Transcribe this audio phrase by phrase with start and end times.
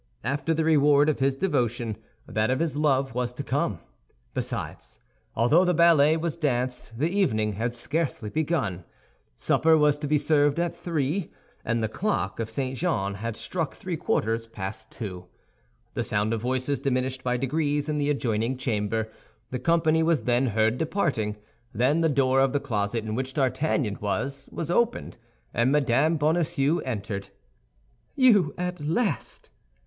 [0.23, 1.95] After the reward of his devotion,
[2.27, 3.77] that of his love was to come.
[4.33, 4.99] Besides,
[5.35, 8.83] although the ballet was danced, the evening had scarcely begun.
[9.35, 11.31] Supper was to be served at three,
[11.63, 12.75] and the clock of St.
[12.75, 15.27] Jean had struck three quarters past two.
[15.93, 19.07] The sound of voices diminished by degrees in the adjoining chamber.
[19.51, 21.37] The company was then heard departing;
[21.75, 25.19] then the door of the closet in which D'Artagnan was, was opened,
[25.53, 26.15] and Mme.
[26.17, 27.29] Bonacieux entered.
[28.15, 29.51] "You at last?"